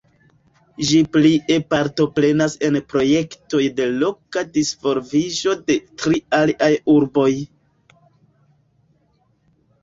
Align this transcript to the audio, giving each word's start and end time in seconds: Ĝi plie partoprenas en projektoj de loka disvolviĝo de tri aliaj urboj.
Ĝi 0.91 0.99
plie 1.15 1.57
partoprenas 1.73 2.55
en 2.67 2.77
projektoj 2.93 3.61
de 3.81 3.87
loka 4.05 4.43
disvolviĝo 4.55 5.55
de 5.69 5.77
tri 6.05 6.23
aliaj 6.39 6.71
urboj. 6.95 7.29